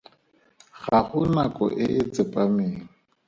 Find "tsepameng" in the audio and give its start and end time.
2.13-2.77